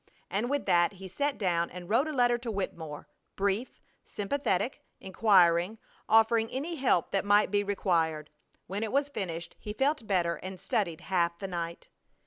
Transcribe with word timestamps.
And 0.31 0.49
with 0.49 0.65
that 0.65 0.93
he 0.93 1.07
sat 1.07 1.37
down 1.37 1.69
and 1.69 1.87
wrote 1.87 2.07
a 2.07 2.11
letter 2.11 2.39
to 2.39 2.49
Wittemore, 2.49 3.07
brief, 3.35 3.79
sympathetic, 4.03 4.81
inquiring, 4.99 5.77
offering 6.09 6.49
any 6.49 6.73
help 6.77 7.11
that 7.11 7.23
might 7.23 7.51
be 7.51 7.63
required. 7.63 8.31
When 8.65 8.81
it 8.81 8.91
was 8.91 9.09
finished 9.09 9.55
he 9.59 9.73
felt 9.73 10.07
better 10.07 10.37
and 10.37 10.59
studied 10.59 11.01
half 11.01 11.37
the 11.37 11.47
night. 11.47 11.89